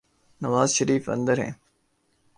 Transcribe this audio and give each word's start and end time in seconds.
نوازشریف 0.41 1.09
اندر 1.09 1.37
ہیں۔ 1.39 1.51